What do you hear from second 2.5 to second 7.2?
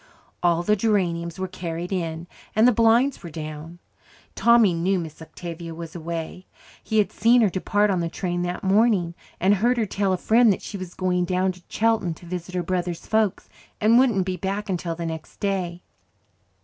and the blinds were down. Tommy knew Miss Octavia was away. He had